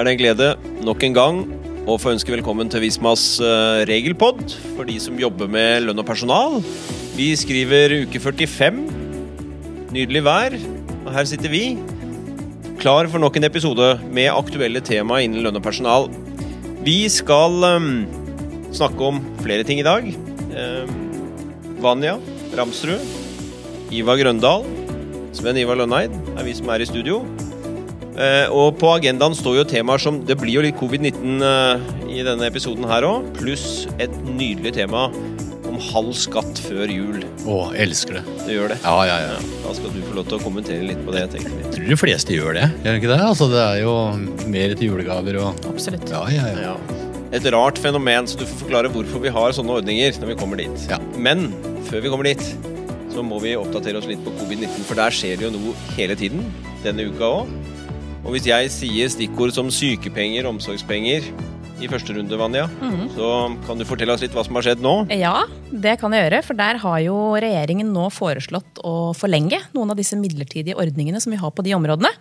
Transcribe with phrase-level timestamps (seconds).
[0.00, 0.46] er det en glede
[0.86, 1.38] nok en gang
[1.90, 4.40] å få ønske velkommen til Vismas eh, regelpod
[4.76, 6.60] for de som jobber med lønn og personal.
[7.16, 8.78] Vi skriver uke 45.
[9.92, 10.56] Nydelig vær.
[11.02, 11.64] Og her sitter vi,
[12.80, 16.08] klar for nok en episode med aktuelle tema innen lønn og personal.
[16.86, 17.92] Vi skal um,
[18.72, 20.08] snakke om flere ting i dag.
[20.54, 20.96] Um,
[21.84, 22.16] Vanja
[22.56, 23.04] Ramsrud,
[23.92, 24.64] Ivar Grøndal,
[25.36, 27.20] Sven Ivar Lønneid er vi som er i studio.
[28.18, 32.24] Eh, og på agendaen står jo temaer som Det blir jo litt covid-19 eh, i
[32.26, 35.06] denne episoden her òg, pluss et nydelig tema
[35.70, 37.20] om halv skatt før jul.
[37.46, 38.22] Å, elsker det.
[38.42, 38.78] Det gjør det.
[38.82, 39.36] Ja, ja, ja.
[39.62, 41.28] Da skal du få lov til å kommentere litt på det.
[41.30, 41.60] tenkte vi.
[41.62, 43.20] Jeg tror de fleste gjør det, gjør de ikke det?
[43.28, 43.94] Altså, det er jo
[44.50, 46.10] mer til julegaver og Absolutt.
[46.10, 46.72] Ja, ja, ja.
[46.72, 46.98] Ja.
[47.38, 50.58] Et rart fenomen, så du får forklare hvorfor vi har sånne ordninger når vi kommer
[50.58, 50.86] dit.
[50.90, 50.98] Ja.
[51.14, 51.52] Men
[51.86, 52.42] før vi kommer dit,
[53.14, 56.18] så må vi oppdatere oss litt på covid-19, for der skjer det jo noe hele
[56.18, 56.42] tiden.
[56.82, 57.54] Denne uka òg.
[58.20, 61.30] Og hvis jeg sier stikkord som sykepenger, omsorgspenger
[61.80, 62.66] i første runde, Vanja,
[63.14, 63.28] så
[63.64, 64.92] kan du fortelle oss litt hva som har skjedd nå?
[65.16, 66.42] Ja, det kan jeg gjøre.
[66.44, 71.32] For der har jo regjeringen nå foreslått å forlenge noen av disse midlertidige ordningene som
[71.32, 72.12] vi har på de områdene.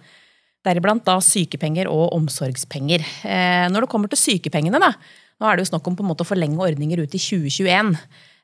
[0.65, 3.03] Deriblant da sykepenger og omsorgspenger.
[3.27, 4.93] Eh, når det kommer til sykepengene, da,
[5.39, 7.91] nå er det jo snakk om på en måte å forlenge ordninger ut i 2021.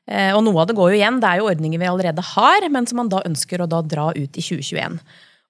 [0.06, 1.20] Eh, og noe av det går jo igjen.
[1.24, 4.10] Det er jo ordninger vi allerede har, men som man da ønsker å da dra
[4.12, 5.00] ut i 2021.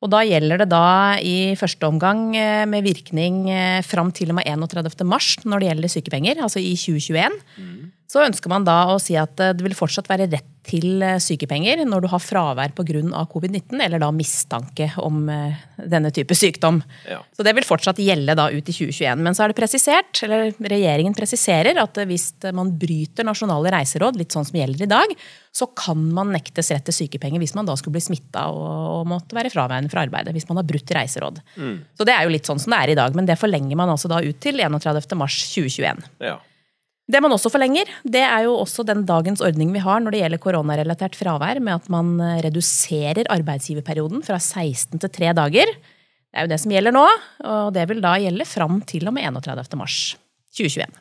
[0.05, 4.39] Og da gjelder det da i første omgang eh, med virkning eh, fram til og
[4.41, 5.07] med 31.
[5.09, 7.39] mars når det gjelder sykepenger, altså i 2021.
[8.07, 11.19] Så ønsker man da å si at eh, det vil fortsatt være rett til eh,
[11.23, 13.25] sykepenger når du har fravær pga.
[13.33, 15.59] covid-19, eller da mistanke om eh,
[15.91, 16.79] denne type sykdom.
[17.11, 17.19] Ja.
[17.35, 19.25] Så det vil fortsatt gjelde da ut i 2021.
[19.27, 24.35] Men så er det presisert, eller regjeringen presiserer, at hvis man bryter nasjonale reiseråd, litt
[24.35, 25.19] sånn som gjelder i dag,
[25.57, 29.35] så kan man nektes rett til sykepenger hvis man da skulle bli smitta og, måtte
[29.35, 30.35] være fraværende fra arbeidet.
[30.37, 31.41] Hvis man har brutt reiseråd.
[31.97, 33.91] Så det er jo litt sånn som det er i dag, men det forlenger man
[33.91, 35.17] altså da ut til 31.
[35.19, 36.07] mars 2021.
[36.27, 36.37] Ja.
[37.07, 40.23] Det man også forlenger, det er jo også den dagens ordning vi har når det
[40.25, 45.71] gjelder koronarelatert fravær, med at man eh, reduserer arbeidsgiverperioden fra 16 til 3 dager.
[45.71, 47.05] Det er jo det som gjelder nå,
[47.47, 49.79] og det vil da gjelde fram til og med 31.
[49.79, 50.01] mars
[50.59, 50.99] 2021.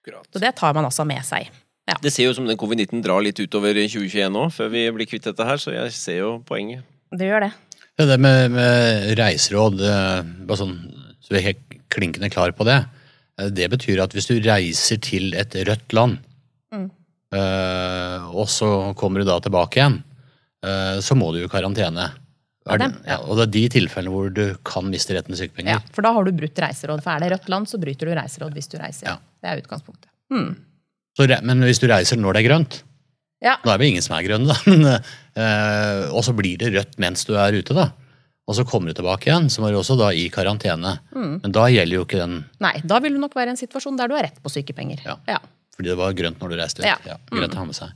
[0.00, 0.30] Akkurat.
[0.30, 1.50] Så det tar man altså med seg.
[1.90, 1.98] Ja.
[1.98, 5.10] Det ser jo som den covid-19 drar litt utover i 2021 nå, før vi blir
[5.10, 6.86] kvitt dette her, så jeg ser jo poenget.
[7.10, 7.50] Det gjør det.
[7.98, 10.76] Ja, Det med, med reiseråd, eh, bare sånn,
[11.18, 12.78] så vi er helt klinkende klar på det.
[13.40, 16.18] Eh, Det betyr at hvis du reiser til et rødt land,
[16.70, 16.90] Mm.
[17.34, 20.02] eh, og så kommer du da tilbake igjen,
[20.62, 22.10] eh, så må du i karantene.
[22.70, 25.48] Er det, det- ja, og det er de tilfellene hvor du kan miste retten til
[25.48, 25.72] sykepenger.
[25.72, 27.02] Ja, for da har du brutt reiseråd.
[27.02, 29.06] For er det rødt land, så bryter du reiseråd hvis du reiser.
[29.08, 29.16] Ja.
[29.42, 30.06] Det er utgangspunktet.
[30.30, 30.56] Mm.
[31.16, 32.82] Så, men hvis du reiser når det er grønt,
[33.42, 33.56] Ja.
[33.64, 34.56] Nå er det ingen som er grønne, da.
[34.68, 37.86] Men, øh, og så blir det rødt mens du er ute, da.
[38.50, 40.96] Og så kommer du tilbake igjen, så må du også da i karantene.
[41.14, 41.34] Mm.
[41.44, 43.98] Men da gjelder jo ikke den Nei, da vil du nok være i en situasjon
[44.00, 45.04] der du har rett på sykepenger.
[45.06, 45.14] Ja.
[45.30, 45.38] Ja.
[45.76, 46.88] fordi det var grønt når du reiste ut.
[46.88, 46.96] Ja.
[47.06, 47.94] Ja, greit å ha med seg.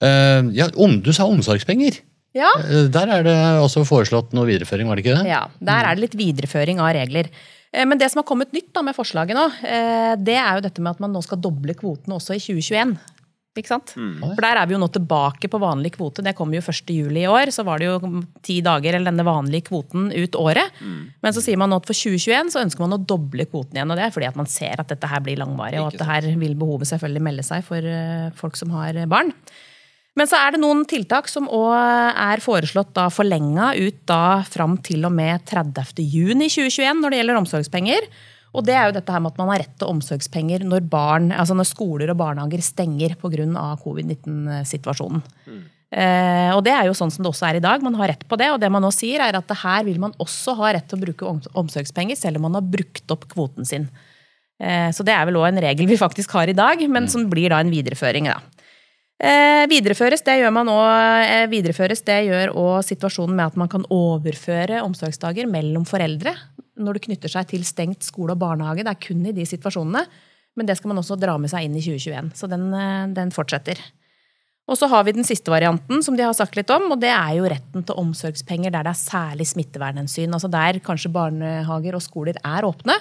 [0.00, 1.98] Uh, ja, om, du sa omsorgspenger.
[2.38, 2.52] ja.
[2.62, 5.28] Uh, der er det også foreslått noe videreføring, var det ikke det?
[5.28, 7.28] Ja, Der er det litt videreføring av regler.
[7.74, 9.48] Eh, Men det som har kommet nytt da med forslaget nå,
[10.22, 12.94] det er jo dette med at man nå skal doble kvotene også i 2021.
[13.58, 13.90] Ikke sant?
[14.36, 16.22] For der er vi jo nå tilbake på vanlig kvote.
[16.22, 16.92] Det kommer jo 1.
[16.94, 17.50] juli i år.
[17.50, 20.70] Så var det jo ti dager eller denne vanlige kvoten ut året.
[21.20, 23.90] Men så sier man nå at for 2021 så ønsker man å doble kvoten igjen.
[23.90, 26.06] Og det er fordi at man ser at dette her blir langvarig, og at det
[26.06, 29.34] her vil behovet selvfølgelig melde seg for eh, folk som har barn.
[30.18, 34.76] Men så er det noen tiltak som òg er foreslått da forlenga ut da fram
[34.84, 36.02] til og med 30.
[36.02, 38.08] juni 2021 når det gjelder omsorgspenger.
[38.50, 41.30] Og det er jo dette her med at man har rett til omsorgspenger når, barn,
[41.30, 43.68] altså når skoler og barnehager stenger pga.
[43.84, 45.22] covid-19-situasjonen.
[45.90, 47.82] Eh, og det er jo sånn som det også er i dag.
[47.82, 48.50] Man har rett på det.
[48.54, 50.98] Og det man nå sier er at det her vil man også ha rett til
[50.98, 53.88] å bruke omsorgspenger selv om man har brukt opp kvoten sin.
[54.60, 57.28] Eh, så det er vel òg en regel vi faktisk har i dag, men som
[57.30, 58.30] blir da en videreføring.
[58.30, 58.40] da.
[59.20, 63.68] Eh, videreføres, det gjør man også, eh, videreføres, det gjør òg situasjonen med at man
[63.68, 66.32] kan overføre omsorgsdager mellom foreldre
[66.80, 68.82] når det knytter seg til stengt skole og barnehage.
[68.82, 70.06] Det er kun i de situasjonene.
[70.56, 72.32] Men det skal man også dra med seg inn i 2021.
[72.34, 73.78] Så den, eh, den fortsetter.
[74.70, 77.10] Og så har vi den siste varianten, som de har sagt litt om, og det
[77.10, 80.32] er jo retten til omsorgspenger der det er særlig smittevernhensyn.
[80.32, 82.94] Altså der kanskje barnehager og skoler er åpne,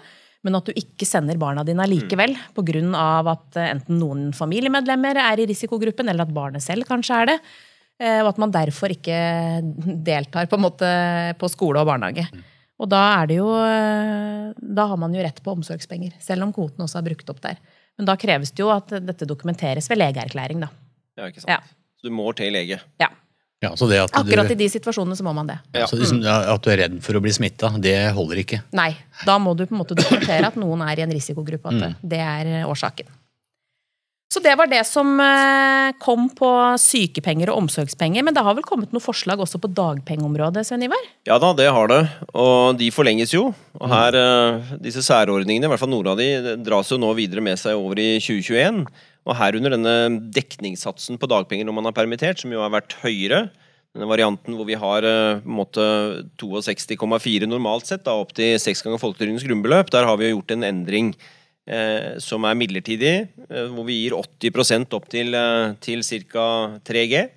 [0.45, 3.31] men at du ikke sender barna dine likevel pga.
[3.33, 7.39] at eh, enten noen familiemedlemmer er i risikogruppen, eller at barnet selv kanskje er det.
[7.99, 9.17] eh, Og at man derfor ikke
[10.05, 10.87] deltar på, måte
[11.37, 12.27] på skole og barnehage.
[12.79, 16.53] Og da er det jo eh, Da har man jo rett på omsorgspenger, selv om
[16.55, 17.59] kvoten også er brukt opp der.
[17.99, 20.69] Men da kreves det jo at dette dokumenteres ved legeerklæring, da.
[21.19, 21.51] Ja, ikke sant?
[21.51, 21.59] Ja.
[21.99, 22.79] Så du må til lege.
[23.01, 23.09] Ja.
[23.61, 25.57] Ja, så det at Akkurat du, i de situasjonene så må man det.
[25.75, 25.83] Ja.
[25.89, 28.61] så liksom, at du er redd for å bli smitta, det holder ikke.
[28.71, 28.93] Nei,
[29.27, 31.67] da må du på en måte dokumentere at noen er i en risikogruppe.
[31.67, 31.95] At Mm.
[32.13, 33.07] det er årsaken.
[34.31, 38.21] Så det var det som eh, kom på sykepenger og omsorgspenger.
[38.23, 41.01] Men det har vel kommet noen forslag også på dagpengeområdet, Sven Ivar?
[41.25, 42.03] Ja da, det har det.
[42.37, 43.47] Og de forlenges jo.
[43.81, 46.29] Og her, eh, disse særordningene, i hvert fall noen av de,
[46.61, 48.85] dras jo nå videre med seg over i 2021.
[49.27, 49.95] Og herunder denne
[50.33, 53.47] dekningssatsen på dagpenger når man er permittert, som jo har vært høyere.
[53.95, 55.83] Denne varianten hvor vi har eh, på en måte
[56.39, 59.89] 62,4 normalt sett, da, opp til seks ganger folketrygdens grunnbeløp.
[59.93, 61.11] Der har vi jo gjort en endring
[61.69, 63.15] eh, som er midlertidig,
[63.49, 66.47] eh, hvor vi gir 80 opp til, eh, til ca.
[66.85, 67.27] 3G.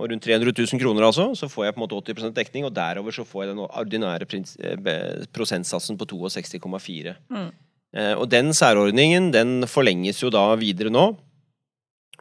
[0.00, 2.72] Og rundt 300 000 kroner, altså, så får jeg på en måte 80% dekning, og
[2.74, 7.12] derover så får jeg den ordinære eh, prosentsatsen på 62,4.
[7.12, 7.50] Eh,
[7.92, 11.10] og den særordningen den forlenges jo da videre nå.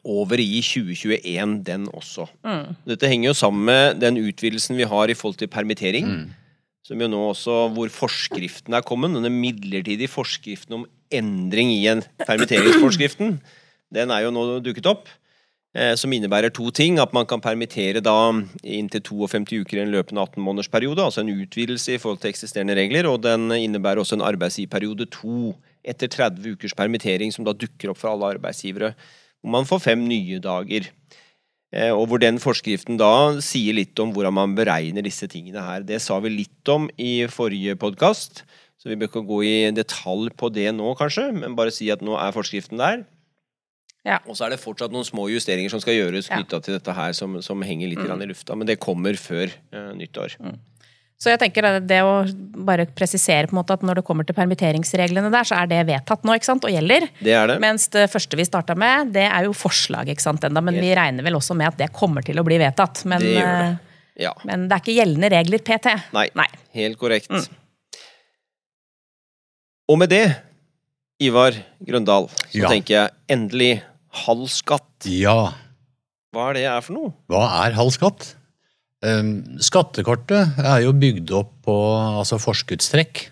[0.02, 2.26] Over i 2021, den også.
[2.44, 2.74] Mm.
[2.90, 6.08] Dette henger jo sammen med den utvidelsen vi har i forhold til permittering.
[6.08, 6.30] Mm.
[6.84, 12.02] Som jo nå også, hvor forskriften er kommet, denne midlertidige forskriften om endring i en
[12.26, 13.38] permitteringsforskriften,
[13.94, 15.12] den er jo nå dukket opp.
[15.72, 17.00] Eh, som innebærer to ting.
[17.00, 18.16] At man kan permittere da
[18.64, 21.00] inntil 52 uker i en løpende 18-månedersperiode.
[21.00, 23.08] Altså en utvidelse i forhold til eksisterende regler.
[23.08, 25.54] Og den innebærer også en arbeidsgiverperiode to
[25.88, 28.94] etter 30 ukers permittering, som da dukker opp for alle arbeidsgivere.
[29.42, 30.92] Hvor man får fem nye dager.
[31.72, 35.88] Eh, Og hvor den forskriften da sier litt om hvordan man beregner disse tingene her.
[35.88, 38.44] Det sa vi litt om i forrige podkast,
[38.76, 42.02] så vi bør ikke gå i detalj på det nå, kanskje, men bare si at
[42.04, 43.06] nå er forskriften der.
[44.08, 44.18] Ja.
[44.26, 46.42] Og så er det fortsatt noen små justeringer som skal gjøres Ja.
[46.42, 48.22] til dette her, som, som henger litt mm.
[48.26, 48.56] i lufta.
[48.58, 50.34] Men det kommer før uh, nyttår.
[51.22, 52.24] Så jeg tenker at det å
[52.66, 55.84] bare presisere på en måte at når det kommer til permitteringsreglene der, så er det
[55.86, 57.06] vedtatt nå ikke sant, og gjelder.
[57.22, 57.60] Det er det.
[57.62, 60.90] Mens det første vi starta med, det er jo forslag, ikke sant, enda, men vi
[60.98, 63.04] regner vel også med at det kommer til å bli vedtatt.
[63.06, 63.70] Men, Det gjør det.
[63.70, 64.34] eh, Ja.
[64.50, 65.94] men det er ikke gjeldende regler PT.
[66.18, 66.26] Nei.
[66.42, 66.48] Nei.
[66.74, 67.30] Helt korrekt.
[67.30, 67.46] Mm.
[69.94, 70.26] Og med det,
[71.22, 71.54] Ivar
[71.86, 72.68] Grøndal, så Ja.
[72.70, 73.84] tenker jeg endelig
[74.26, 75.08] halv skatt.
[75.10, 75.54] Ja,
[76.32, 77.12] Hva er det er for noe?
[77.32, 78.36] hva er halv skatt?
[79.02, 81.76] Um, skattekortet er jo bygd opp på
[82.22, 83.24] altså forskuddstrekk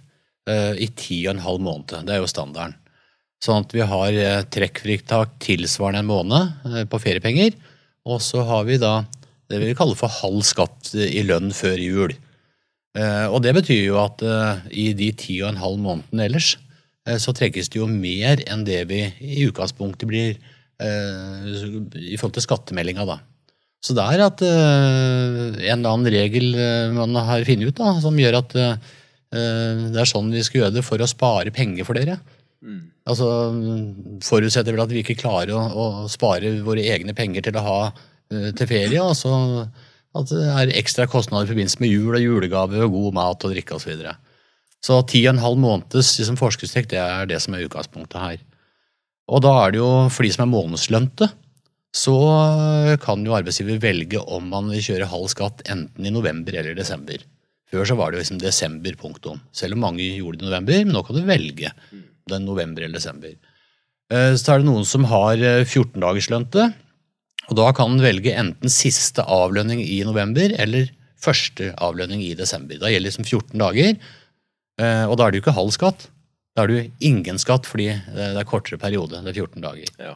[0.50, 1.94] eh, i ti og en halv måned.
[2.08, 2.74] Det er jo standarden.
[3.40, 7.54] Sånn at vi har uh, trekkfritak tilsvarende en måned eh, på feriepenger.
[8.10, 9.04] Og så har vi da
[9.50, 12.18] det vi kaller for halv skatt eh, i lønn før jul.
[12.98, 16.56] Eh, og det betyr jo at eh, i de ti og en halv månedene ellers
[17.06, 20.49] eh, så trekkes det jo mer enn det vi i utgangspunktet blir eh,
[20.80, 23.20] i forhold til skattemeldinga, da.
[23.80, 27.94] Så det er at eh, en eller annen regel eh, man har funnet ut da,
[28.04, 28.90] som gjør at eh,
[29.31, 32.18] eh, det er sånn vi skal gjøre det for å spare penger for dere.
[33.08, 33.28] Altså
[34.28, 37.78] forutsetter vel at vi ikke klarer å, å spare våre egne penger til å ha
[37.88, 39.32] eh, til ferie, altså
[40.20, 43.56] at det er ekstra kostnader i forbindelse med jul og julegave og god mat og
[43.56, 43.86] drikke osv.
[43.86, 44.16] Så, videre.
[44.84, 48.44] så ti og en halv måneds liksom, forskuddstrekk det er det som er utgangspunktet her.
[49.30, 51.30] Og da er det jo for de som er månedslønte,
[51.96, 52.16] så
[53.02, 57.22] kan jo arbeidsgiver velge om man vil kjøre halv skatt enten i november eller desember.
[57.70, 59.42] Før så var det jo liksom desember, punktum.
[59.54, 61.74] Selv om mange gjorde det i november, men nå kan du velge
[62.30, 63.34] den er november eller desember.
[64.10, 66.70] Eh, Så er det noen som har 14-dagerslønte,
[67.50, 72.77] og da kan en velge enten siste avlønning i november eller første avlønning i desember.
[72.77, 73.98] Da gjelder liksom 14 dager,
[74.80, 76.08] eh, og da er det jo ikke halv skatt.
[76.56, 79.94] Da er det jo ingen skatt fordi det er kortere periode, det er 14 dager.
[80.01, 80.15] Ja.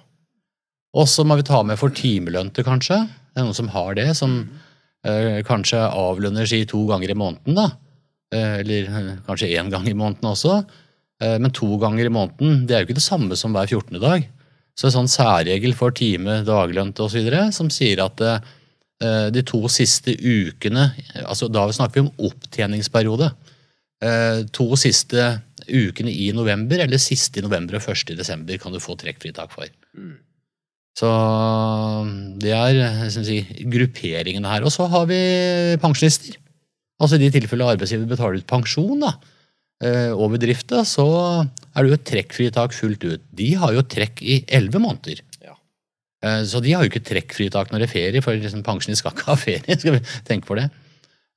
[0.93, 2.99] Og så må vi ta med for timelønte, kanskje.
[3.33, 4.35] Det er noen som har det, som
[5.07, 7.69] eh, kanskje avlønner si to ganger i måneden, da.
[8.33, 10.59] Eh, eller eh, kanskje én gang i måneden også.
[11.23, 13.97] Eh, men to ganger i måneden, det er jo ikke det samme som hver 14.
[14.03, 14.27] dag.
[14.77, 17.29] Så en sånn særregel for time, daglønte osv.
[17.53, 20.91] som sier at eh, de to siste ukene
[21.25, 23.31] altså Da snakker vi om opptjeningsperiode.
[24.03, 25.25] Eh, to siste
[25.69, 29.51] ukene i november, eller siste i november og første i desember, kan du få trekkfritak
[29.53, 29.67] for.
[30.93, 31.09] Så
[32.41, 34.65] det er si, grupperingene her.
[34.65, 35.19] Og så har vi
[35.81, 36.37] pensjonister.
[37.01, 39.15] Altså i de tilfellene arbeidsgiver betaler ut pensjon da,
[40.13, 41.07] over og bedrifter, så
[41.43, 43.23] er det jo et trekkfritak fullt ut.
[43.35, 45.19] De har jo trekk i elleve måneder.
[45.43, 45.57] Ja.
[46.23, 49.11] Eh, Så de har jo ikke trekkfritak når det er ferie, for liksom pensjonist skal
[49.11, 49.79] ikke ha ferie.
[49.79, 50.69] skal vi tenke på det.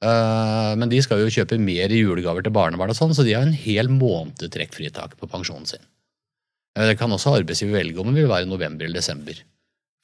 [0.07, 3.35] Eh, Men de skal jo kjøpe mer i julegaver til barnebarn, og sånn, så de
[3.35, 5.85] har en hel måned trekkfritak på pensjonen sin.
[6.77, 9.41] Eh, Det kan også arbeidsgiver velge om det vil være november eller desember.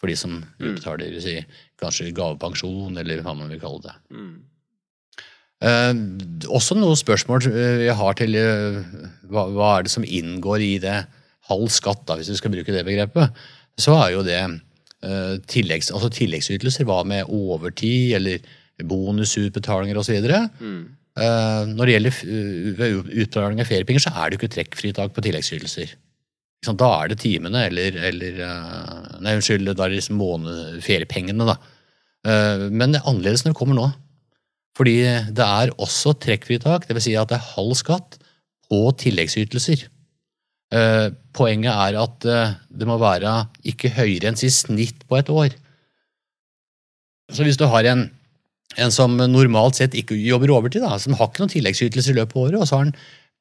[0.00, 1.36] For de som utbetaler si,
[1.78, 3.94] kanskje gavepensjon, eller hva man vil kalle det.
[4.10, 4.32] Mm.
[5.62, 5.92] Eh,
[6.50, 8.80] også noen spørsmål eh, jeg har til eh,
[9.30, 10.96] hva, hva er det som inngår i det
[11.46, 13.30] halv skatt, da, hvis vi skal bruke det begrepet.
[13.78, 16.88] Så er jo det eh, tilleggs, altså tilleggsytelser.
[16.88, 18.42] Hva med overtid eller
[18.88, 20.28] bonusutbetalinger osv.?
[20.62, 20.82] Mm.
[21.12, 25.24] Uh, når det gjelder uh, utbetaling av feriepenger, så er det jo ikke trekkfritak på
[25.26, 25.92] tilleggsytelser.
[26.62, 31.46] Da er det timene eller, eller uh, Nei, unnskyld, da er det liksom måned, feriepengene,
[31.46, 31.58] da.
[32.70, 33.84] men det er annerledes når det kommer nå.
[34.78, 34.96] Fordi
[35.36, 37.04] det er også trekkfritak, dvs.
[37.04, 38.16] Si at det er halv skatt
[38.70, 39.84] på tilleggsytelser.
[41.36, 43.34] Poenget er at det må være
[43.68, 45.54] ikke høyere enn sitt snitt på et år.
[47.30, 48.06] Så hvis du har en
[48.80, 52.36] en som normalt sett ikke jobber overtid, da, som har ikke noen tilleggsytelser i løpet
[52.36, 52.96] av året, og så har han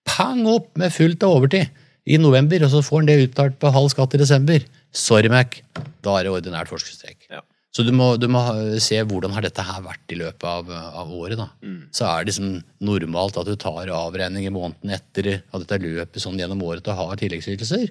[0.07, 1.69] pang opp med fullt av overtid
[2.09, 4.65] i november, og så får han det uttalt på halv skatt i desember.
[4.91, 5.61] Sorry, Mac.
[6.03, 7.29] Da er det ordinært forskuddstrekk.
[7.31, 7.43] Ja.
[7.71, 8.41] Så du må, du må,
[8.83, 11.39] se hvordan har dette her vært i løpet av, av året.
[11.39, 11.47] da.
[11.63, 11.85] Mm.
[11.95, 12.49] Så er det liksom
[12.83, 16.99] normalt at du tar avregning i måneden etter at dette løpet sånn gjennom året og
[16.99, 17.87] har tilleggsytelser.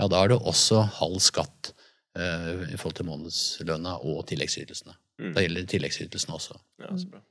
[0.00, 1.70] Ja, da er det også halv skatt
[2.18, 4.96] uh, i forhold til månedslønna og tilleggsytelsene.
[5.22, 5.34] Mm.
[5.36, 6.58] Da gjelder tilleggsytelsene også.
[6.82, 7.22] Ja, så bra.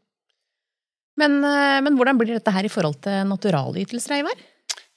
[1.19, 4.47] Men, eh, men, hvordan blir dette her i forhold til naturalytelser, Eivar?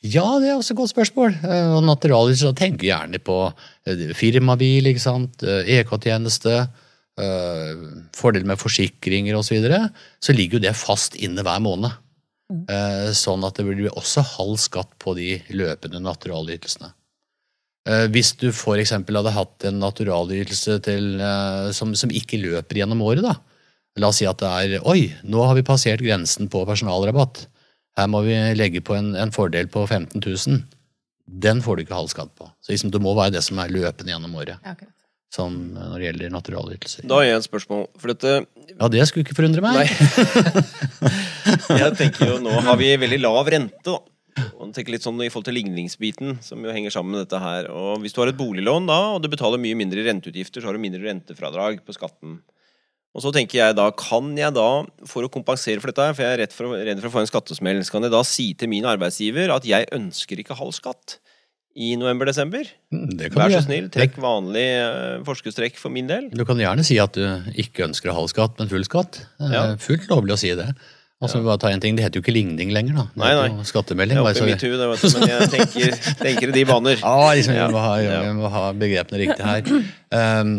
[0.04, 1.36] Ja, det er også et godt spørsmål.
[1.42, 6.64] Eh, og naturalytelser tenker gjerne på eh, firmabil, ikke sant, EK-tjeneste,
[7.14, 9.46] fordel med forsikringer osv.
[9.46, 9.76] Så, videre,
[10.18, 11.92] så ligger jo det fast inne hver måned.
[12.50, 12.64] Mm.
[13.14, 16.90] Sånn at det blir også halv skatt på de løpende naturalytelsene.
[17.84, 18.94] Eh, hvis du f.eks.
[18.96, 23.36] hadde hatt en naturalytelse til, eh, som, som, ikke løper gjennom året, da.
[24.00, 27.44] La oss si at det er Oi, nå har vi passert grensen på personalrabatt.
[27.94, 30.64] Her må vi legge på en, en fordel på 15 000.
[31.44, 32.48] Den får du ikke halv skatt på.
[32.64, 34.56] Så liksom, det må være det som er løpende gjennom året.
[34.64, 34.90] Ja, okay.
[35.34, 37.06] Som når det gjelder naturalytelser.
[37.10, 37.86] Da har jeg et spørsmål.
[38.00, 38.34] For dette
[38.74, 39.92] Ja, det skulle ikke forundre meg.
[41.82, 43.98] jeg tenker jo, Nå har vi veldig lav rente, da.
[44.64, 47.68] Og tenker litt sånn I forhold til ligningsbiten, som jo henger sammen med dette her.
[47.72, 50.78] Og Hvis du har et boliglån da, og du betaler mye mindre renteutgifter, så har
[50.78, 52.40] du mindre rentefradrag på skatten.
[53.14, 54.68] Og så tenker jeg da, Kan jeg da,
[55.06, 57.30] for å kompensere for dette, for jeg er redd for, redd for å få en
[57.30, 61.20] skattesmell, så kan jeg da si til min arbeidsgiver at jeg ønsker ikke halv skatt
[61.74, 62.68] i november-desember?
[62.94, 66.28] Mm, Vær så snill, trekk vanlig uh, forskuddstrekk for min del.
[66.34, 67.24] Du kan gjerne si at du
[67.58, 69.24] ikke ønsker halv skatt, men full skatt.
[69.42, 69.66] Ja.
[69.82, 70.68] Fullt lovlig å si det.
[71.24, 71.46] Altså, ja.
[71.48, 73.04] bare ta en ting, Det heter jo ikke ligning lenger, da.
[73.10, 73.66] Det nei, nei.
[73.66, 74.20] Skattemelding.
[74.20, 76.96] Jeg er oppi mitt hue, det, vet du, men jeg tenker, tenker i de baner.
[77.00, 79.84] Ja, liksom, vi, må ha, vi må ha begrepene riktig her.
[80.14, 80.56] Um,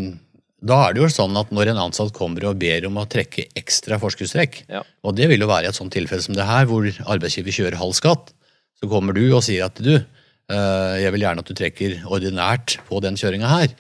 [0.66, 3.48] da er det jo sånn at når en ansatt kommer og ber om å trekke
[3.60, 4.82] ekstra forskuddstrekk, ja.
[5.06, 7.78] og det vil jo være i et sånt tilfelle som det her, hvor arbeidsgiver kjører
[7.82, 8.32] halv skatt,
[8.80, 12.80] så kommer du og sier at du, uh, jeg vil gjerne at du trekker ordinært
[12.90, 13.76] på den kjøringa her,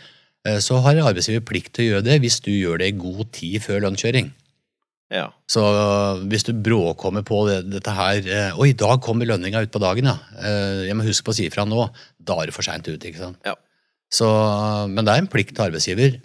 [0.47, 3.31] uh, så har arbeidsgiver plikt til å gjøre det hvis du gjør det i god
[3.33, 4.29] tid før lønnskjøring.
[5.13, 5.27] Ja.
[5.49, 5.61] Så
[6.31, 9.81] hvis du bråkommer på det, dette her eh, Oi, i dag kommer lønninga ut på
[9.81, 10.15] dagen, ja.
[10.41, 11.87] Eh, jeg må huske på å si ifra nå.
[12.17, 13.01] Da er det for seint ute.
[13.05, 13.39] ikke sant?
[13.45, 13.53] Ja.
[14.09, 14.27] Så,
[14.89, 16.17] men det er en plikt til arbeidsgiver.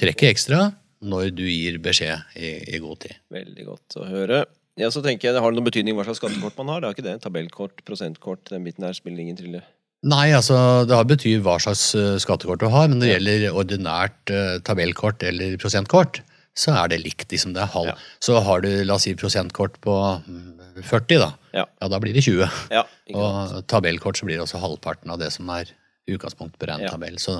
[0.00, 3.20] Trekke ekstra når du gir beskjed i, i, god tid.
[3.32, 4.44] Veldig godt å høre.
[4.80, 6.80] Ja, så tenker jeg, Det har noen betydning hva slags skattekort man har?
[6.80, 7.18] Det har ikke det?
[7.22, 9.62] Tabellkort, prosentkort, den biten her spiller ingen trille?
[10.10, 10.56] Nei, altså
[10.88, 11.92] det har betyr hva slags
[12.24, 12.88] skattekort du har.
[12.88, 16.22] Men når det gjelder ordinært tabellkort eller prosentkort,
[16.56, 17.28] så er det likt.
[17.30, 17.92] liksom det er halv.
[17.92, 17.96] Ja.
[18.22, 21.30] Så har du la oss si prosentkort på 40, mm, da.
[21.54, 22.48] Ja, ja da blir det 20.
[22.74, 25.70] Ja, og tabellkort så blir det også halvparten av det som er
[26.10, 27.18] utgangspunkt på ren tabell.
[27.22, 27.38] Så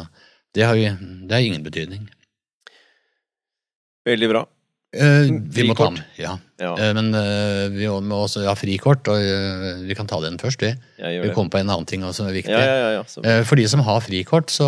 [0.55, 0.95] det har, jo,
[1.27, 2.09] det har ingen betydning.
[4.09, 4.47] Veldig bra.
[4.91, 6.33] Eh, vi må ta den, ja.
[6.59, 6.71] ja.
[6.75, 10.65] Eh, men eh, vi må også ha frikort, og eh, vi kan ta den først.
[10.65, 12.57] Vi, vi kommer på en annen ting som er viktig.
[12.57, 14.67] Ja, eh, For de som har frikort, så,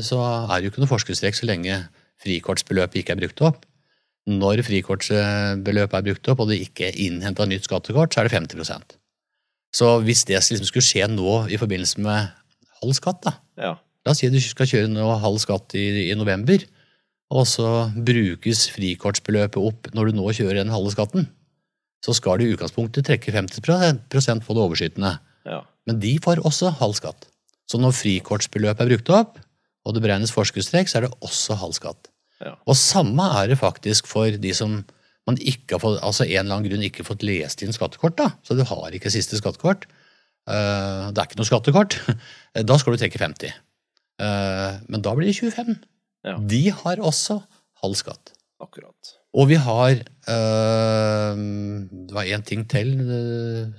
[0.00, 1.82] så er det jo ikke noe forskuddstrekk så lenge
[2.24, 3.64] frikortsbeløpet ikke er brukt opp.
[4.30, 8.36] Når frikortsbeløpet er brukt opp og det ikke er innhenta nytt skattekort, så er det
[8.38, 8.96] 50%
[9.76, 12.32] Så hvis det liksom skulle skje nå i forbindelse med
[12.80, 13.74] halv skatt, da ja.
[14.04, 16.60] La oss si du skal kjøre nå halv skatt i, i, november,
[17.32, 21.30] og så brukes frikortsbeløpet opp når du nå kjører den halve skatten.
[22.04, 25.14] Så skal du i utgangspunktet trekke 50 på det overskytende.
[25.48, 25.62] Ja.
[25.88, 27.24] Men de får også halv skatt.
[27.64, 29.38] Så når frikortsbeløpet er brukt opp,
[29.84, 32.10] og det beregnes forskuddstrekk, så er det også halv skatt.
[32.44, 32.54] Ja.
[32.68, 34.82] Og samme er det faktisk for de som
[35.28, 38.16] man ikke har fått, altså en eller annen grunn ikke fått lest inn skattekort.
[38.18, 39.86] da, Så du har ikke siste skattekort.
[40.44, 41.96] Uh, det er ikke noe skattekort.
[42.68, 43.54] da skal du trekke 50.
[44.20, 45.78] Uh, eh, men da blir det 25.
[46.28, 46.36] Ja.
[46.52, 47.40] De har også
[47.80, 48.34] halv skatt.
[48.60, 49.14] Akkurat.
[49.34, 49.96] Og vi har
[50.28, 52.92] uh, Det var én ting til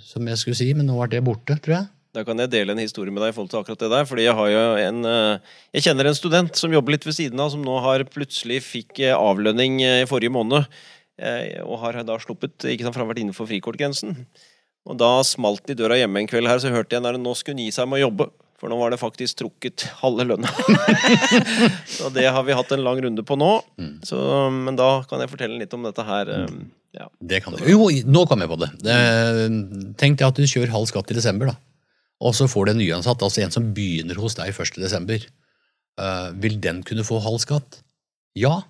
[0.03, 1.91] som jeg skulle si, men nå er det borte, tror jeg.
[2.15, 4.05] Da kan jeg dele en historie med deg i forhold til akkurat det der.
[4.07, 7.39] fordi jeg har jo en eh, Jeg kjenner en student som jobber litt ved siden
[7.43, 10.69] av, som nå har plutselig fikk eh, avlønning eh, i forrige måned.
[11.63, 14.17] Og har da sluppet ikke sant, for han har vært innenfor frikortgrensen.
[14.85, 17.31] Og da smalt det i døra hjemme en kveld her, så hørte jeg at nå
[17.39, 18.27] skulle gi seg med å jobbe.
[18.59, 20.51] For nå var det faktisk trukket halve lønna.
[21.97, 23.51] så det har vi hatt en lang runde på nå.
[24.07, 24.19] Så,
[24.55, 26.31] men da kan jeg fortelle litt om dette her.
[26.31, 26.57] eh,
[26.95, 27.09] Ja.
[27.19, 27.63] Det kan du.
[27.67, 28.69] Jo, nå kom jeg på det.
[28.85, 28.99] det
[29.99, 31.57] tenk deg at du kjører halv skatt i desember, da.
[32.25, 34.79] Og så får du en nyansatt, altså en som begynner hos deg 1.
[34.81, 35.25] desember.
[36.01, 37.81] Eh, vil den kunne få halv skatt?
[38.35, 38.63] Ja,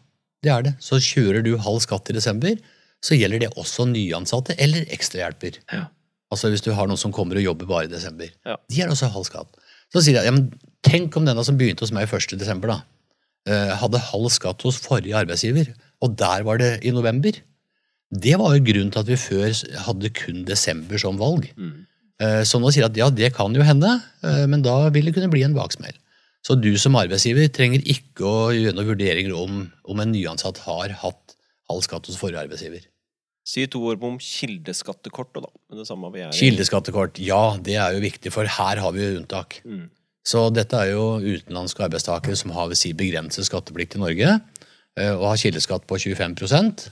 [0.45, 0.74] det er det.
[0.83, 2.57] Så kjører du halv skatt i desember,
[3.05, 5.62] så gjelder det også nyansatte eller ekstrahjelper.
[5.74, 5.88] Ja.
[6.33, 8.29] Altså hvis du har noen som kommer og jobber bare i desember.
[8.45, 8.57] Ja.
[8.69, 9.57] De er også halv skatt.
[9.93, 10.50] Så sier jeg, ja, men
[10.85, 12.35] tenk om denne som begynte hos meg 1.
[12.41, 12.79] desember, da,
[13.50, 15.71] eh, hadde halv skatt hos forrige arbeidsgiver,
[16.03, 17.38] og der var det i november.
[18.12, 19.53] Det var jo grunnen til at vi før
[19.88, 21.50] hadde kun desember som valg.
[21.57, 21.85] Eh,
[22.48, 23.89] Så nå sier at ja, det kan jo hende,
[24.24, 25.95] eh, men da vil det kunne bli en baksmell.
[26.45, 30.93] Så du som arbeidsgiver trenger ikke å gjøre noen vurderinger om, om en nyansatt har
[31.01, 31.36] hatt
[31.72, 32.86] halv skatt hos forrige arbeidsgiver.
[33.45, 35.51] Si to ord om kildeskattekortet, da.
[35.69, 36.38] Men det samme vi er i.
[36.38, 39.60] Kildeskattekort, ja, det er jo viktig, for her har vi jo unntak.
[39.65, 39.88] Mm.
[40.25, 44.38] Så dette er jo utenlandske arbeidstakere som har ved si begrenset skatteplikt i Norge,
[44.98, 46.88] eh, og har kildeskatt på 25%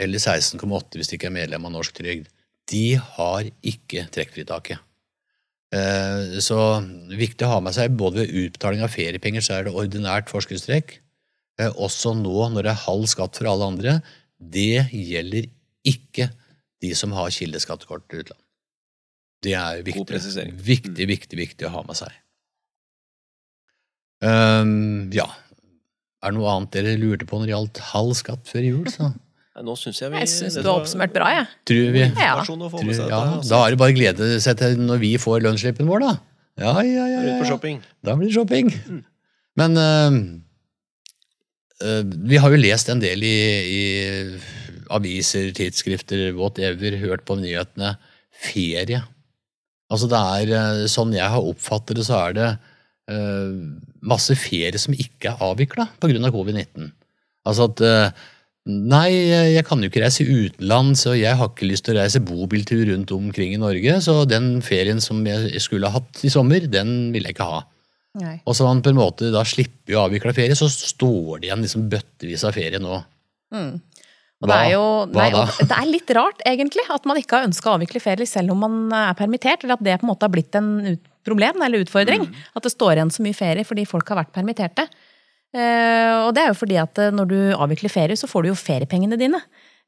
[0.00, 2.30] eller 16,8 hvis de ikke er medlem av norsk trygd.
[2.72, 4.80] De har ikke trekkfritaket.
[5.72, 6.58] Eh, Så
[7.12, 10.98] viktig å ha med seg både ved utbetaling av feriepenger så er det ordinært forskuddstrekk.
[11.60, 13.98] Eh, Også nå når det er halv skatt for alle andre.
[14.36, 15.48] Det gjelder
[15.86, 16.30] ikke
[16.82, 18.46] de som har kildeskattekort til utlandet.
[19.42, 20.18] Det er viktig,
[20.62, 22.12] viktig, viktig, viktig å ha med seg.
[24.22, 25.26] Um, ja.
[26.22, 28.84] Er det noe annet dere lurte på når det gjaldt halv skatt før jul?
[28.90, 29.08] Så
[29.60, 31.48] Nå syns jeg vi Jeg syns du har oppsummert bra, jeg.
[31.68, 32.36] tror vi Ja.
[32.40, 33.50] Tror, ja, altså.
[33.50, 36.12] Da er det bare å glede seg til når vi får lønnsslippen vår, da.
[36.62, 37.20] Ja, ja, ja.
[37.26, 37.76] Ja, ja.
[38.04, 38.70] Da blir det shopping.
[38.88, 39.02] Mm.
[39.60, 40.16] Men eh,
[41.84, 43.36] eh, vi har jo lest en del i,
[43.76, 43.82] i
[44.92, 47.94] aviser, tidsskrifter, whatever, hørt på nyhetene.
[48.42, 49.02] Ferie.
[49.92, 52.50] Altså det er, eh, Sånn jeg har oppfattet det, så er det
[53.12, 53.52] eh,
[54.00, 56.32] masse ferie som ikke er avvikla pga.
[56.32, 56.88] covid-19.
[57.44, 57.84] Altså at
[58.70, 59.08] Nei,
[59.56, 62.84] jeg kan jo ikke reise utenlands, og jeg har ikke lyst til å reise bobiltur
[62.92, 67.10] rundt omkring i Norge, så den ferien som jeg skulle ha hatt i sommer, den
[67.14, 67.64] vil jeg ikke ha.
[68.20, 68.36] Nei.
[68.46, 71.64] Og så man på en måte da slipper å avvikle ferie, så står det igjen
[71.64, 73.00] liksom bøttevis av ferie nå.
[73.56, 73.72] Mm.
[74.42, 77.70] Og det, er jo, nei, det er litt rart, egentlig, at man ikke har ønska
[77.70, 80.34] å avvikle ferie selv om man er permittert, eller at det på en måte har
[80.34, 80.72] blitt en
[81.26, 82.26] problem eller utfordring.
[82.26, 82.44] Mm.
[82.58, 84.86] At det står igjen så mye ferie fordi folk har vært permitterte.
[85.52, 88.52] Eh, og det er jo fordi at eh, når du avvikler ferie, så får du
[88.52, 89.40] jo feriepengene dine.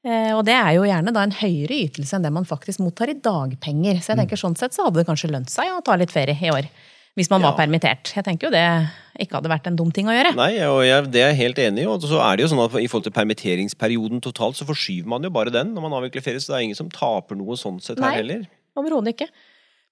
[0.05, 3.09] Eh, og det er jo gjerne da en høyere ytelse enn det man faktisk mottar
[3.09, 4.03] i dagpenger.
[4.05, 4.25] Så jeg Mm.
[4.27, 6.69] tenker sånn sett så hadde det kanskje lønt seg å ta litt ferie i år.
[7.17, 7.53] Hvis man Ja.
[7.53, 8.13] var permittert.
[8.13, 8.91] Jeg tenker jo det
[9.23, 10.35] ikke hadde vært en dum ting å gjøre.
[10.35, 11.87] Nei, og jeg, det er jeg helt enig i.
[11.87, 15.23] Og så er det jo sånn at i forhold til permitteringsperioden totalt, så forskyver man
[15.23, 16.41] jo bare den når man avvikler ferie.
[16.43, 18.17] Så det er ingen som taper noe sånn sett her Nei.
[18.17, 18.47] heller.
[18.77, 19.29] Overhodet ikke.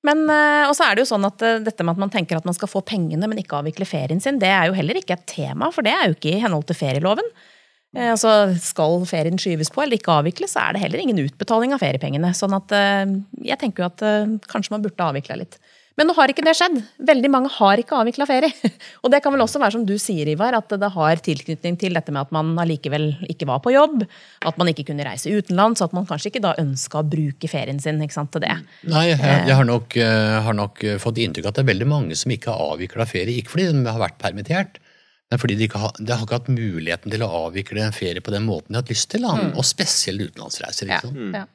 [0.06, 2.38] Men, eh, og så er det jo sånn at eh, dette med at man tenker
[2.38, 5.14] at man skal få pengene, men ikke avvikle ferien sin, det er jo heller ikke
[5.14, 7.28] et tema, for det er jo ikke i henhold til ferieloven.
[7.94, 11.76] Eh, altså, Skal ferien skyves på eller ikke avvikles, så er det heller ingen utbetaling
[11.76, 12.32] av feriepengene.
[12.34, 15.60] Sånn at jeg tenker jo at kanskje man burde avvikla litt.
[15.98, 16.78] Men nå har ikke det skjedd.
[17.04, 18.70] Veldig mange har ikke avvikla ferie.
[19.04, 21.98] Og det kan vel også være som du sier, Ivar, at det har tilknytning til
[21.98, 24.06] dette med at man allikevel ikke var på jobb,
[24.48, 27.80] at man ikke kunne reise utenlands, at man kanskje ikke da ønska å bruke ferien
[27.82, 28.54] sin ikke sant, til det.
[28.88, 31.72] Nei, jeg, jeg har, nok, eh, har nok eh, fått inntrykk av at det er
[31.74, 33.36] veldig mange som ikke har avvikla ferie.
[33.42, 34.80] Ikke fordi de har vært permittert,
[35.32, 38.20] men fordi de, ikke har, de har ikke hatt muligheten til å avvikle en ferie
[38.24, 39.24] på den måten de har hatt lyst til.
[39.24, 39.52] da.
[39.56, 40.88] Og spesielt utenlandsreiser.
[40.88, 41.36] Ikke sant?
[41.36, 41.46] Ja.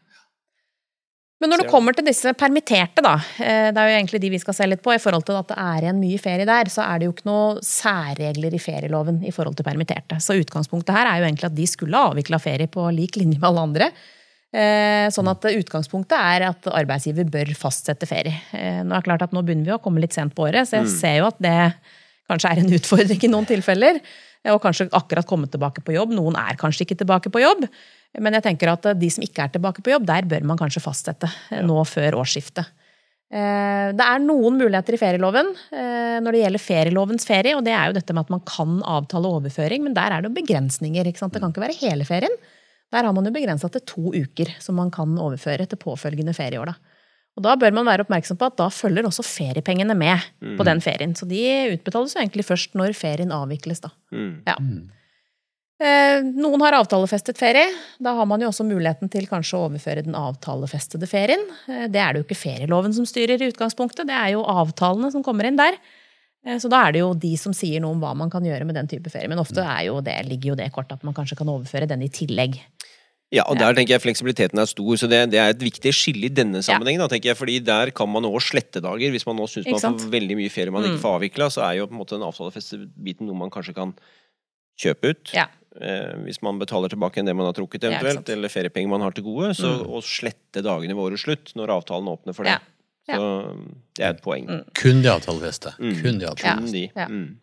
[1.37, 4.39] Men når det kommer til disse permitterte, da, eh, det er jo egentlig de vi
[4.41, 6.81] skal se litt på, i forhold til at det er igjen mye ferie der, så
[6.87, 10.17] er det jo ikke noe særregler i ferieloven i forhold til permitterte.
[10.23, 13.37] Så utgangspunktet her er jo egentlig at de skulle ha avvikla ferie på lik linje
[13.37, 13.91] med alle andre.
[14.57, 18.33] Eh, Sånn at utgangspunktet er at arbeidsgiver bør fastsette ferie.
[18.57, 20.65] Eh, Nå er det klart at nå begynner vi å komme litt sent på året,
[20.65, 21.57] så jeg ser jo at det
[22.27, 24.01] kanskje er en utfordring i noen tilfeller.
[24.43, 26.15] Eh, Og kanskje akkurat komme tilbake på jobb.
[26.17, 27.67] Noen er kanskje ikke tilbake på jobb.
[28.17, 30.81] Men jeg tenker at de som ikke er tilbake på jobb, der bør man kanskje
[30.81, 31.61] fastsette ja.
[31.65, 32.69] nå før årsskiftet.
[33.27, 37.73] Eh, Det er noen muligheter i ferieloven eh, når det gjelder ferielovens ferie, og det
[37.75, 41.07] er jo dette med at man kan avtale overføring, men der er det jo begrensninger.
[41.07, 41.35] ikke sant?
[41.35, 42.37] Det kan ikke være hele ferien.
[42.93, 46.71] Der har man jo begrensa til to uker som man kan overføre til påfølgende ferieår.
[46.71, 46.86] Da.
[47.37, 50.25] Og da bør man være oppmerksom på at da følger også feriepengene med
[50.57, 51.13] på den ferien.
[51.15, 51.41] Så de
[51.75, 53.91] utbetales jo egentlig først når ferien avvikles, da.
[54.11, 54.31] Mm.
[54.47, 54.55] Ja.
[55.77, 57.67] Eh, Noen har avtalefestet ferie.
[58.01, 61.43] Da har man jo også muligheten til kanskje å overføre den avtalefestede ferien.
[61.69, 65.11] Eh, Det er det jo ikke ferieloven som styrer i utgangspunktet, det er jo avtalene
[65.13, 65.77] som kommer inn der.
[66.43, 68.65] Eh, Så da er det jo de som sier noe om hva man kan gjøre
[68.65, 69.29] med den type ferie.
[69.29, 72.01] Men ofte er jo det, ligger jo det kort at man kanskje kan overføre den
[72.01, 72.57] i tillegg.
[73.35, 76.29] Ja, og der tenker jeg fleksibiliteten er stor, så det, det er et viktig skille
[76.29, 77.01] i denne sammenhengen.
[77.03, 79.11] Da, tenker jeg, fordi der kan man også slette dager.
[79.11, 81.03] Hvis man nå syns man får veldig mye ferie man ikke Mm.
[81.03, 83.91] får avvikla, så er jo på en måte den avtalefestebiten noe man kanskje kan
[84.79, 85.33] kjøpe ut.
[85.35, 85.47] Ja.
[85.75, 89.01] Eh, hvis man betaler tilbake enn det man har trukket, eventuelt, ja, eller feriepenger man
[89.03, 89.51] har til gode.
[89.59, 89.91] Så Mm.
[89.91, 92.55] å slette dagene ved årets slutt, når avtalen åpner for det.
[92.55, 92.59] Ja.
[93.09, 93.15] Ja.
[93.17, 94.47] Så det er et poeng.
[94.47, 94.63] Mm.
[94.73, 95.75] Kun de avtalefeste.
[95.79, 96.01] Mm.
[96.01, 96.91] Kun de avtalefeste.
[96.95, 97.37] Kun de.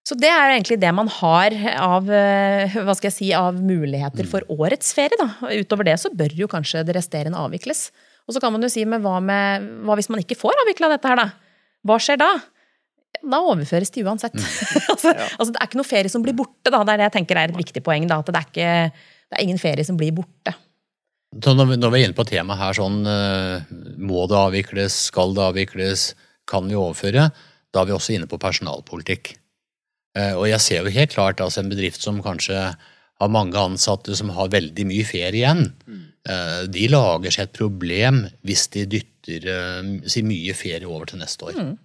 [0.00, 0.06] Mm.
[0.08, 4.26] Så det er egentlig det man har av, eh, hva skal jeg si, av muligheter
[4.26, 5.16] for årets ferie.
[5.20, 5.50] Da.
[5.60, 7.90] Utover det så bør jo kanskje det resterende avvikles.
[8.26, 10.88] Og så kan man jo si, men hva, med, hva hvis man ikke får avvikla
[10.94, 11.28] dette her, da?
[11.86, 12.30] Hva skjer da?
[13.20, 14.34] Da overføres det uansett.
[14.92, 15.28] altså, Ja.
[15.36, 16.80] altså, det er ikke noe ferie som blir borte, da.
[16.80, 18.08] Det er det jeg tenker er et viktig poeng.
[18.08, 20.56] Da, at det er, ikke, det er ingen ferie som blir borte.
[21.44, 23.68] Så når vi, når vi er inne på temaet her sånn eh,
[24.02, 24.96] Må det avvikles?
[25.12, 26.08] Skal det avvikles?
[26.50, 27.28] Kan vi overføre?
[27.70, 29.36] Da er vi også inne på personalpolitikk.
[30.18, 32.56] Eh, Og jeg ser jo helt klart altså en bedrift som kanskje
[33.20, 35.72] har mange ansatte som har veldig mye ferie igjen.
[35.86, 36.06] Mm.
[36.72, 41.46] De lager seg et problem hvis de dytter eh, si mye ferie over til neste
[41.48, 41.56] år.
[41.56, 41.78] Mm.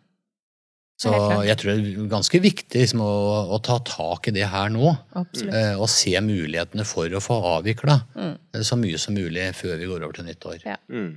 [0.96, 1.12] Så
[1.44, 3.16] jeg tror det er ganske viktig liksom, å,
[3.52, 4.94] å ta tak i det her nå.
[5.20, 8.36] Eh, Og se mulighetene for å få avvikla Mm.
[8.64, 10.64] så mye som mulig før vi går over til nyttår.
[10.88, 11.10] Mm.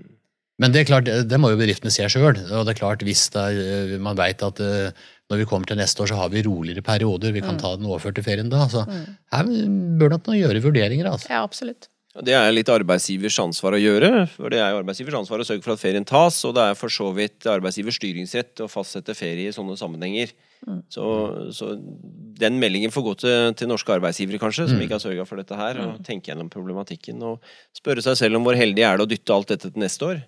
[0.58, 2.34] Men det er klart, det det må jo bedriftene se sjøl.
[2.50, 4.90] Og det er klart, hvis det eh, man veit at eh,
[5.30, 7.60] når vi kommer til neste år, så har vi roligere perioder, vi kan Mm.
[7.60, 8.66] ta den overførte ferien da.
[8.68, 11.28] Så her bør nok noen gjøre vurderinger, altså.
[11.28, 11.88] Ja, absolutt.
[12.24, 14.26] Det er litt arbeidsgivers ansvar å gjøre.
[14.28, 16.74] for Det er jo arbeidsgivers ansvar å sørge for at ferien tas, og det er
[16.74, 20.32] for så vidt arbeidsgivers styringsrett å fastsette ferie i sånne sammenhenger.
[20.66, 20.82] Mm.
[20.90, 21.76] Så, så
[22.40, 24.82] den meldingen får gå til, til norske arbeidsgivere, kanskje, som Mm.
[24.88, 27.38] ikke har sørga for dette her, og tenke gjennom problematikken og
[27.76, 30.24] spørre seg selv om hvor heldig er det å dytte alt dette til neste år.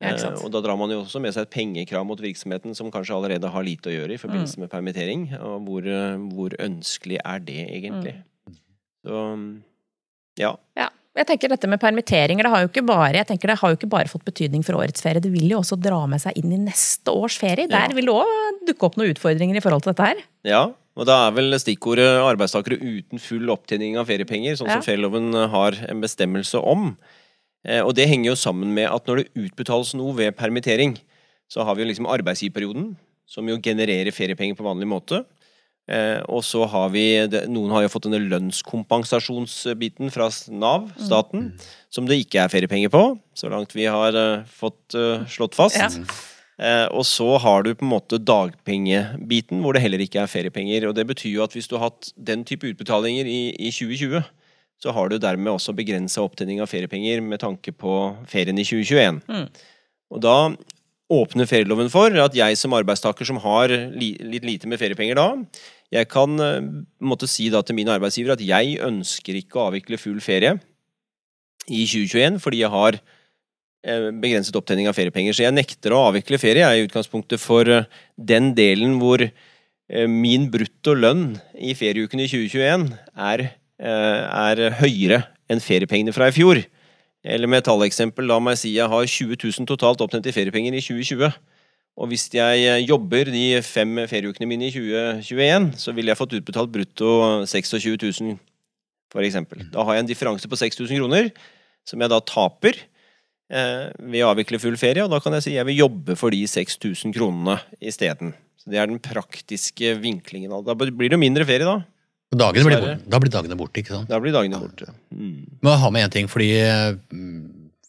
[0.00, 0.14] Ja.
[0.16, 3.14] Eh, og da drar man jo også med seg et pengekrav mot virksomheten som kanskje
[3.18, 4.60] allerede har lite å gjøre i forbindelse Mm.
[4.64, 5.26] med permittering.
[5.40, 8.14] Og hvor, eh, hvor ønskelig er det egentlig?
[8.48, 8.56] Mm.
[9.04, 9.62] Så
[10.40, 10.54] ja.
[10.76, 10.88] Ja.
[11.18, 13.76] Jeg tenker dette med permitteringer, det har jo ikke bare, jeg tenker det har jo
[13.76, 16.52] ikke bare fått betydning for årets ferie, det vil jo også dra med seg inn
[16.54, 17.66] i neste års ferie.
[17.68, 17.94] Der Ja.
[17.94, 20.22] vil det òg dukke opp noen utfordringer i forhold til dette her.
[20.44, 25.34] Ja, og da er vel stikkordet arbeidstakere uten full opptjening av feriepenger, sånn som ferieloven
[25.50, 26.96] har en bestemmelse om.
[27.66, 30.96] Eh, Og det henger jo sammen med at når det utbetales noe ved permittering,
[31.50, 32.94] så har vi jo liksom arbeidsgiverperioden,
[33.26, 35.24] som jo genererer feriepenger på vanlig måte.
[35.90, 37.02] Eh, og så har vi
[37.50, 41.52] Noen har jo fått denne lønnskompensasjonsbiten fra Nav, staten,
[41.90, 43.02] som det ikke er feriepenger på,
[43.34, 44.94] så langt vi har eh, fått
[45.30, 45.78] slått fast.
[45.80, 45.90] Ja.
[46.92, 50.90] Og så har du på en måte dagpengebiten, hvor det heller ikke er feriepenger.
[50.90, 54.20] Og det betyr jo at hvis du har hatt den type utbetalinger i, i 2020,
[54.80, 57.96] så har du dermed også begrensa opptjening av feriepenger med tanke på
[58.30, 59.20] ferien i 2021.
[59.28, 59.48] Mm.
[60.10, 60.36] Og da
[61.10, 65.28] åpner ferieloven for at jeg som arbeidstaker som har li, litt lite med feriepenger da,
[65.90, 66.66] jeg kan eh,
[67.02, 70.54] måtte si da til min arbeidsgiver at jeg ønsker ikke å avvikle full ferie
[71.66, 75.34] i 2021 fordi jeg har eh, begrenset opptjening av feriepenger.
[75.34, 79.28] Så jeg nekter å avvikle ferie jeg er i utgangspunktet for eh, den delen hvor
[79.90, 82.84] min brutto lønn i ferieuken i 2021
[83.26, 83.40] er,
[83.80, 86.60] er høyere enn feriepengene fra i fjor.
[87.24, 90.76] Eller med et talleksempel, la meg si jeg har 20 000 totalt opptjent i feriepenger
[90.76, 91.32] i 2020.
[92.00, 96.36] Og hvis jeg eh, jobber de fem ferieukene mine i 2021, så ville jeg fått
[96.38, 97.10] utbetalt brutto
[97.44, 98.38] 26 000,
[99.12, 99.66] for eksempel.
[99.74, 101.28] Da har jeg en differanse på 6000 kroner,
[101.84, 105.56] som jeg da taper eh, ved å avvikle full ferie, og da kan jeg si
[105.58, 108.32] jeg vil jobbe for de 6000 kronene isteden.
[108.60, 110.56] Så det er den praktiske vinklingen.
[110.64, 111.82] Da blir det jo mindre ferie, da.
[112.30, 114.10] Dagene blir borte, da blir dagene borte, ikke sant?
[114.10, 114.92] Da blir dagene borte.
[115.10, 115.48] Mm.
[115.58, 116.50] Men jeg har med en ting, fordi
[117.10, 117.40] mm,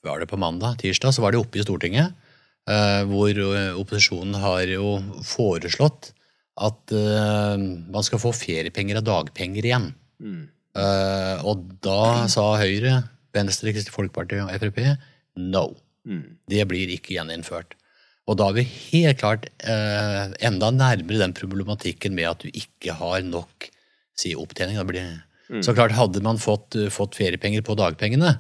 [0.08, 2.16] var det på mandag, tirsdag, så var det oppe i Stortinget,
[2.66, 4.96] eh, hvor eh, opposisjonen har jo
[5.28, 6.10] foreslått
[6.62, 7.62] at eh,
[7.94, 9.92] man skal få feriepenger av dagpenger igjen.
[10.22, 10.42] Mm.
[10.78, 13.04] Eh, og da sa Høyre,
[13.36, 14.82] Venstre, Kristelig Folkeparti og Frp
[15.38, 15.68] no.
[16.08, 16.42] Mm.
[16.50, 17.76] Det blir ikke gjeninnført.
[18.30, 22.96] Og da er vi helt klart eh, enda nærmere den problematikken med at du ikke
[23.00, 23.70] har nok
[24.22, 24.78] si, opptjening.
[25.52, 25.62] Mm.
[25.66, 28.38] Så klart, hadde man fått, eh, fått feriepenger på dagpengene,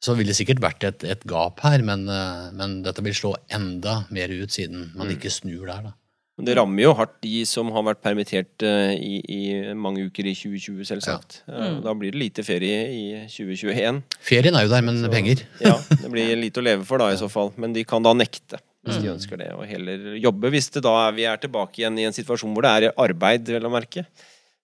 [0.00, 3.34] så ville det sikkert vært et, et gap her, men, eh, men dette vil slå
[3.52, 5.16] enda mer ut siden man Mm.
[5.16, 5.82] ikke snur der.
[5.90, 5.92] da.
[6.40, 10.32] Det rammer jo hardt de som har vært permittert eh, i, i mange uker i
[10.32, 11.42] 2020, selvsagt.
[11.46, 11.66] Ja.
[11.68, 11.82] Mm.
[11.84, 14.02] Da blir det lite ferie i 2021.
[14.24, 15.42] Ferien er jo der, men Så- penger.
[15.60, 17.52] Ja, det blir lite å leve for da i så fall.
[17.60, 19.18] Men de kan da nekte hvis de Mm.
[19.18, 22.16] ønsker det, og heller jobbe hvis det da er, vi er tilbake igjen i en
[22.16, 24.06] situasjon hvor det er arbeid, vel å merke.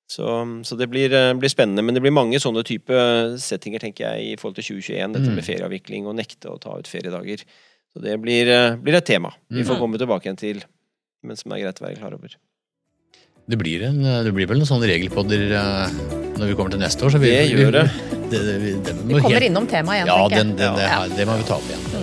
[0.09, 0.23] Så,
[0.63, 1.83] så det blir, eh, blir spennende.
[1.83, 2.95] Men det blir mange sånne type
[3.43, 5.13] settinger, tenker jeg, i forhold til 2021.
[5.17, 5.35] Dette Mm.
[5.35, 7.43] med ferieavvikling og nekte å ta ut feriedager.
[7.97, 9.81] Så det blir, eh, blir et tema vi får Mm.
[9.81, 10.63] komme tilbake igjen til,
[11.25, 12.29] men som er greit å være klar over.
[13.49, 15.91] Det blir, en, det blir vel noen sånne regelpodder eh,
[16.39, 17.11] når vi kommer til neste år.
[17.11, 17.91] Så vi, Det gjør det.
[18.31, 20.47] det, det, vi, det Vi kommer helt- innom temaet igjen, Ja, tenker jeg.
[20.47, 20.89] den, den, det, Ja.
[21.03, 21.96] her- det må vi ta opp igjen.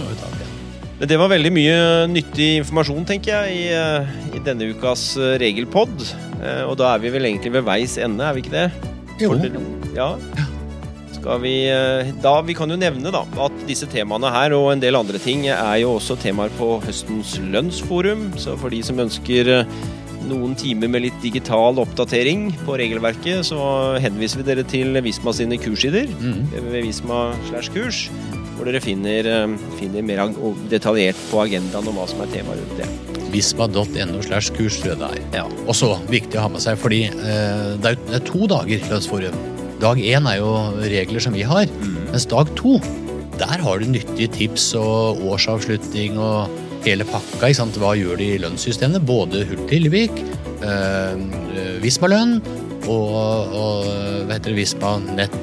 [1.04, 5.34] Men det var veldig mye nyttig informasjon, tenker jeg, i, eh, i denne ukas eh,
[5.42, 5.92] regelpod.
[6.40, 8.70] Eh, Og da er vi vel egentlig ved veis ende, er vi ikke det?
[9.20, 9.34] Jo.
[9.34, 10.08] For Ja.
[11.12, 11.68] Skal vi
[12.24, 15.44] Da, Vi kan jo nevne da, at disse temaene her og en del andre ting
[15.50, 18.40] er jo også temaer på høstens lønnsforum.
[18.40, 19.68] Så for de som ønsker
[20.24, 25.60] noen timer med litt digital oppdatering på regelverket, så henviser vi dere til Visma sine
[25.60, 26.08] kurssider.
[26.08, 26.48] Mm.
[26.72, 28.08] Visma slash kurs.
[28.58, 30.28] Hvor dere finner, eh, finner mer
[30.72, 32.90] detaljert på agendaen om hva som er temaet rundt det.
[33.34, 35.24] Visma.no slash kurs, tror jeg det er.
[35.40, 35.46] Ja.
[35.66, 38.84] Og så viktig å ha med seg, fordi eh, det, er, det er to dager
[38.92, 39.40] lønnsforum.
[39.82, 40.52] Dag én er jo
[40.86, 41.66] regler som vi har,
[42.12, 42.78] mens dag to,
[43.42, 46.54] der har du nyttige tips og årsavslutning og
[46.86, 47.50] hele pakka.
[47.50, 47.80] Ikke sant?
[47.82, 49.04] Hva gjør de i lønnssystemet?
[49.10, 50.22] Både Hurtig Lillevik,
[50.62, 51.18] eh,
[51.84, 52.38] Visma-lønn
[52.86, 53.18] og,
[53.58, 53.90] og
[54.30, 55.40] hva heter det, Visma Nett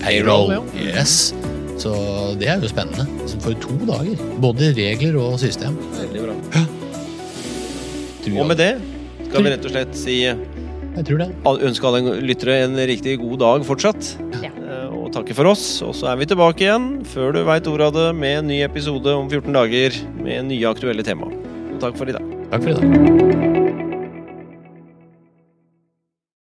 [0.00, 0.48] Payroll.
[0.56, 1.34] Payroll, Yes.
[1.80, 1.92] Så
[2.38, 3.06] det er jo spennende.
[3.28, 4.16] Så For to dager.
[4.42, 5.76] Både regler og system.
[5.98, 6.36] Veldig bra.
[6.54, 6.64] Ja.
[8.40, 8.70] Og med det
[9.28, 11.26] skal vi rett og slett si Jeg tror det.
[11.44, 14.14] ønske alle lyttere en riktig god dag fortsatt.
[14.42, 14.50] Ja.
[14.54, 15.82] Eh, Og takke for oss.
[15.82, 18.62] Og så er vi tilbake igjen før du veit ordet av det med en ny
[18.64, 21.26] episode om 14 dager med nye aktuelle tema.
[21.74, 22.22] Og takk for i dag.
[22.50, 23.53] Takk for i dag.